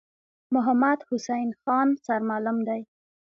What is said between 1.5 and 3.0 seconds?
خان سرمعلم دی.